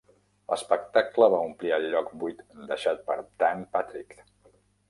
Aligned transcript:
L'espectacle 0.51 1.27
va 1.33 1.41
omplir 1.49 1.75
el 1.77 1.85
lloc 1.93 2.09
buit 2.23 2.43
deixat 2.73 3.07
per 3.11 3.21
Dan 3.45 3.63
Patrick. 3.77 4.21